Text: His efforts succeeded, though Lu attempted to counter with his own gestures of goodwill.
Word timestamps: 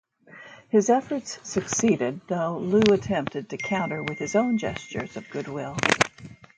His 0.69 0.89
efforts 0.89 1.37
succeeded, 1.47 2.21
though 2.27 2.57
Lu 2.57 2.81
attempted 2.91 3.49
to 3.49 3.57
counter 3.57 4.03
with 4.03 4.17
his 4.17 4.35
own 4.35 4.57
gestures 4.57 5.15
of 5.15 5.29
goodwill. 5.29 5.77